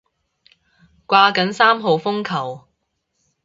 [1.05, 2.65] 掛緊三號風球